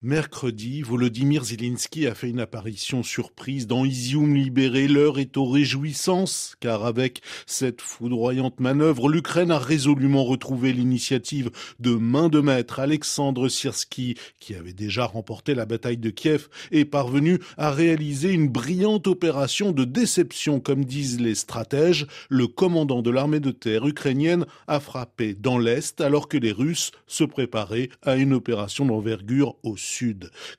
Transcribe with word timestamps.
Mercredi, 0.00 0.82
Volodymyr 0.82 1.42
Zelensky 1.42 2.06
a 2.06 2.14
fait 2.14 2.30
une 2.30 2.38
apparition 2.38 3.02
surprise 3.02 3.66
dans 3.66 3.84
Izium 3.84 4.32
libéré. 4.32 4.86
L'heure 4.86 5.18
est 5.18 5.36
aux 5.36 5.50
réjouissances, 5.50 6.54
car 6.60 6.86
avec 6.86 7.20
cette 7.46 7.80
foudroyante 7.80 8.60
manœuvre, 8.60 9.08
l'Ukraine 9.08 9.50
a 9.50 9.58
résolument 9.58 10.22
retrouvé 10.22 10.72
l'initiative 10.72 11.50
de 11.80 11.96
main 11.96 12.28
de 12.28 12.38
maître. 12.38 12.78
Alexandre 12.78 13.48
Sirski, 13.48 14.14
qui 14.38 14.54
avait 14.54 14.72
déjà 14.72 15.04
remporté 15.04 15.56
la 15.56 15.66
bataille 15.66 15.96
de 15.96 16.10
Kiev, 16.10 16.46
est 16.70 16.84
parvenu 16.84 17.40
à 17.56 17.72
réaliser 17.72 18.30
une 18.30 18.48
brillante 18.48 19.08
opération 19.08 19.72
de 19.72 19.82
déception, 19.82 20.60
comme 20.60 20.84
disent 20.84 21.20
les 21.20 21.34
stratèges. 21.34 22.06
Le 22.28 22.46
commandant 22.46 23.02
de 23.02 23.10
l'armée 23.10 23.40
de 23.40 23.50
terre 23.50 23.84
ukrainienne 23.84 24.46
a 24.68 24.78
frappé 24.78 25.34
dans 25.34 25.58
l'Est, 25.58 26.00
alors 26.00 26.28
que 26.28 26.38
les 26.38 26.52
Russes 26.52 26.92
se 27.08 27.24
préparaient 27.24 27.88
à 28.02 28.14
une 28.14 28.32
opération 28.32 28.86
d'envergure 28.86 29.56
au 29.64 29.76
Sud. 29.76 29.87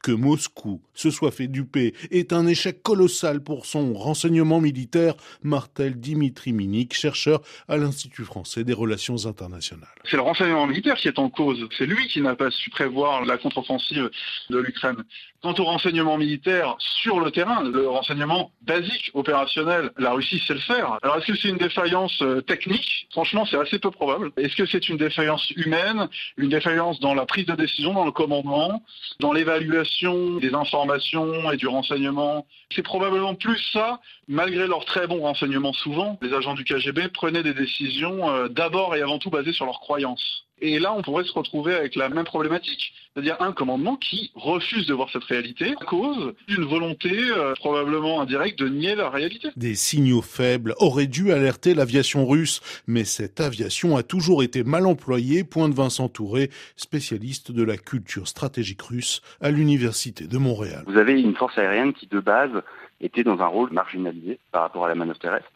Que 0.02 0.12
Moscou 0.12 0.82
se 0.94 1.12
soit 1.12 1.32
fait 1.32 1.48
duper 1.48 1.94
est 2.12 2.34
un 2.34 2.48
échec 2.48 2.82
colossal 2.82 3.44
pour 3.44 3.66
son 3.66 3.94
renseignement 3.94 4.60
militaire, 4.60 5.16
martel 5.44 6.00
Dimitri 6.00 6.54
Minik, 6.54 6.94
chercheur 6.94 7.42
à 7.68 7.78
l'Institut 7.78 8.24
français 8.24 8.64
des 8.64 8.74
relations 8.74 9.26
internationales. 9.26 9.88
C'est 10.06 10.18
le 10.18 10.24
renseignement 10.24 10.68
militaire 10.68 10.96
qui 10.96 11.08
est 11.08 11.20
en 11.20 11.30
cause. 11.30 11.68
C'est 11.78 11.86
lui 11.86 12.08
qui 12.08 12.22
n'a 12.22 12.36
pas 12.36 12.52
su 12.52 12.70
prévoir 12.70 13.26
la 13.26 13.38
contre-offensive 13.38 14.10
de 14.50 14.58
l'Ukraine. 14.58 15.04
Quant 15.42 15.54
au 15.58 15.64
renseignement 15.64 16.18
militaire 16.18 16.76
sur 16.80 17.22
le 17.22 17.32
terrain, 17.32 17.64
le 17.64 17.88
renseignement 17.88 18.52
basique, 18.62 19.12
opérationnel, 19.14 19.90
la 19.98 20.12
Russie 20.12 20.42
sait 20.46 20.54
le 20.54 20.60
faire. 20.60 20.98
Alors 21.02 21.18
est-ce 21.18 21.28
que 21.28 21.38
c'est 21.38 21.48
une 21.48 21.58
défaillance 21.58 22.22
euh, 22.22 22.42
technique? 22.42 23.08
Franchement, 23.12 23.46
c'est 23.50 23.58
assez 23.58 23.80
peu 23.80 23.90
probable. 23.90 24.32
Est-ce 24.36 24.56
que 24.58 24.66
c'est 24.66 24.90
une 24.90 24.98
défaillance 24.98 25.50
humaine, 25.52 26.10
une 26.36 26.50
défaillance 26.50 27.00
dans 27.00 27.14
la 27.14 27.26
prise 27.26 27.46
de 27.46 27.56
décision, 27.56 27.94
dans 27.94 28.04
le 28.04 28.12
commandement? 28.12 28.84
Dans 29.20 29.34
l'évaluation 29.34 30.38
des 30.38 30.54
informations 30.54 31.52
et 31.52 31.58
du 31.58 31.68
renseignement. 31.68 32.46
C'est 32.74 32.84
probablement 32.84 33.36
plus 33.36 33.60
ça, 33.74 34.00
malgré 34.28 34.66
leurs 34.66 34.86
très 34.86 35.08
bons 35.08 35.22
renseignements 35.22 35.74
souvent, 35.74 36.18
les 36.22 36.34
agents 36.34 36.54
du 36.54 36.64
KGB 36.64 37.10
prenaient 37.10 37.44
des 37.44 37.54
décisions 37.54 38.30
euh, 38.30 38.48
d'abord 38.48 38.96
et 38.96 39.02
avant 39.02 39.20
tout 39.20 39.30
basées 39.30 39.54
sur 39.54 39.66
leurs 39.66 39.82
croyances. 39.82 40.49
Et 40.62 40.80
là, 40.80 40.94
on 40.94 41.02
pourrait 41.02 41.24
se 41.24 41.34
retrouver 41.34 41.74
avec 41.74 41.96
la 41.96 42.10
même 42.10 42.26
problématique, 42.26 42.94
c'est-à-dire 43.14 43.38
un 43.40 43.52
commandement 43.52 43.96
qui 43.96 44.32
refuse 44.36 44.88
de 44.88 44.94
voir 44.94 45.10
cette 45.12 45.24
réalité 45.24 45.74
à 45.80 45.86
cause 45.86 46.34
d'une 46.48 46.66
volonté 46.66 47.12
euh, 47.12 47.54
probablement 47.56 48.22
indirecte 48.22 48.60
de 48.60 48.68
nier 48.68 48.96
la 48.96 49.10
réalité. 49.10 49.50
Des 49.56 49.76
signaux 49.76 50.22
faibles 50.22 50.76
auraient 50.78 51.08
dû 51.08 51.32
alerter 51.32 51.74
l'aviation 51.74 52.28
russe, 52.28 52.62
mais 52.88 53.04
cette 53.04 53.40
aviation 53.40 53.98
a 53.98 54.04
toujours 54.04 54.44
été 54.44 54.64
mal 54.64 54.86
employée, 54.86 55.44
point 55.44 55.70
de 55.70 55.76
Vincent 55.76 56.10
Touré, 56.10 56.50
spécialiste 56.76 57.52
de 57.52 57.64
la 57.64 57.78
culture 57.78 58.28
stratégique 58.28 58.82
russe 58.82 59.22
à 59.42 59.52
l'Université 59.52 60.28
de 60.28 60.38
Montréal. 60.38 60.84
Vous 60.88 60.98
avez 60.98 61.20
une 61.20 61.36
force 61.36 61.58
aérienne 61.58 61.94
qui, 61.94 62.08
de 62.08 62.20
base, 62.20 62.52
était 63.02 63.24
dans 63.24 63.40
un 63.40 63.48
rôle 63.48 63.72
marginalisé 63.72 64.40
par 64.52 64.64
rapport 64.64 64.86
à 64.86 64.90
la 64.90 64.96
manœuvre 64.96 65.20
terrestre. 65.20 65.50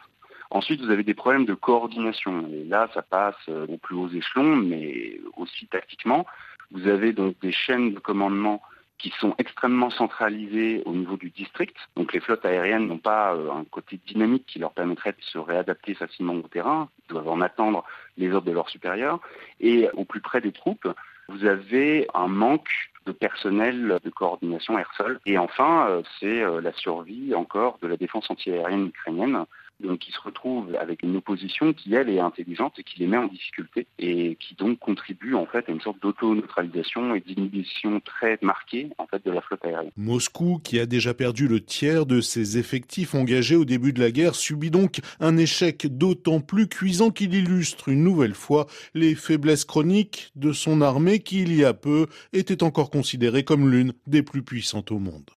Ensuite, 0.50 0.80
vous 0.80 0.90
avez 0.90 1.02
des 1.02 1.14
problèmes 1.14 1.46
de 1.46 1.54
coordination. 1.54 2.46
Et 2.52 2.64
là, 2.64 2.88
ça 2.94 3.02
passe 3.02 3.34
euh, 3.48 3.66
aux 3.66 3.78
plus 3.78 3.96
hauts 3.96 4.08
échelons, 4.08 4.56
mais 4.56 5.20
aussi 5.36 5.66
tactiquement. 5.66 6.26
Vous 6.70 6.86
avez 6.86 7.12
donc 7.12 7.38
des 7.40 7.52
chaînes 7.52 7.94
de 7.94 7.98
commandement 7.98 8.62
qui 8.98 9.12
sont 9.18 9.34
extrêmement 9.38 9.90
centralisées 9.90 10.82
au 10.86 10.92
niveau 10.92 11.16
du 11.16 11.30
district. 11.30 11.76
Donc 11.96 12.12
les 12.12 12.20
flottes 12.20 12.44
aériennes 12.44 12.86
n'ont 12.86 12.98
pas 12.98 13.34
euh, 13.34 13.50
un 13.50 13.64
côté 13.64 14.00
dynamique 14.06 14.46
qui 14.46 14.58
leur 14.58 14.72
permettrait 14.72 15.12
de 15.12 15.22
se 15.22 15.38
réadapter 15.38 15.94
facilement 15.94 16.34
au 16.34 16.42
terrain. 16.42 16.88
Ils 17.08 17.12
doivent 17.12 17.28
en 17.28 17.40
attendre 17.40 17.84
les 18.16 18.32
ordres 18.32 18.46
de 18.46 18.52
leurs 18.52 18.70
supérieurs. 18.70 19.20
Et 19.60 19.88
au 19.94 20.04
plus 20.04 20.20
près 20.20 20.40
des 20.40 20.52
troupes, 20.52 20.88
vous 21.28 21.44
avez 21.44 22.06
un 22.14 22.28
manque 22.28 22.70
de 23.06 23.12
personnel 23.12 23.98
de 24.02 24.10
coordination 24.10 24.78
air-sol. 24.78 25.20
Et 25.26 25.36
enfin, 25.36 25.86
euh, 25.88 26.02
c'est 26.20 26.42
la 26.62 26.72
survie 26.72 27.34
encore 27.34 27.78
de 27.82 27.88
la 27.88 27.96
défense 27.96 28.30
antiaérienne 28.30 28.86
ukrainienne 28.86 29.44
donc 29.84 30.00
qui 30.00 30.12
se 30.12 30.20
retrouvent 30.20 30.74
avec 30.76 31.02
une 31.02 31.16
opposition 31.16 31.72
qui 31.72 31.94
elle 31.94 32.08
est 32.08 32.20
intelligente 32.20 32.78
et 32.78 32.84
qui 32.84 32.98
les 33.00 33.06
met 33.06 33.16
en 33.16 33.26
difficulté 33.26 33.86
et 33.98 34.36
qui 34.40 34.54
donc 34.54 34.78
contribue 34.78 35.34
en 35.34 35.46
fait 35.46 35.68
à 35.68 35.72
une 35.72 35.80
sorte 35.80 36.00
d'auto-neutralisation 36.02 37.14
et 37.14 37.20
d'inhibition 37.20 38.00
très 38.00 38.38
marquée 38.42 38.90
en 38.98 39.06
fait 39.06 39.24
de 39.24 39.30
la 39.30 39.40
flotte 39.40 39.64
aérienne. 39.64 39.92
Moscou, 39.96 40.60
qui 40.62 40.78
a 40.80 40.86
déjà 40.86 41.14
perdu 41.14 41.48
le 41.48 41.60
tiers 41.60 42.06
de 42.06 42.20
ses 42.20 42.58
effectifs 42.58 43.14
engagés 43.14 43.56
au 43.56 43.64
début 43.64 43.92
de 43.92 44.00
la 44.00 44.10
guerre, 44.10 44.34
subit 44.34 44.70
donc 44.70 45.00
un 45.20 45.36
échec 45.36 45.86
d'autant 45.86 46.40
plus 46.40 46.68
cuisant 46.68 47.10
qu'il 47.10 47.34
illustre 47.34 47.88
une 47.88 48.02
nouvelle 48.02 48.34
fois 48.34 48.66
les 48.94 49.14
faiblesses 49.14 49.64
chroniques 49.64 50.32
de 50.36 50.52
son 50.52 50.80
armée 50.80 51.20
qui 51.20 51.42
il 51.42 51.54
y 51.54 51.64
a 51.64 51.74
peu 51.74 52.06
était 52.32 52.62
encore 52.62 52.90
considérée 52.90 53.44
comme 53.44 53.70
l'une 53.70 53.92
des 54.06 54.22
plus 54.22 54.42
puissantes 54.42 54.90
au 54.90 54.98
monde. 54.98 55.30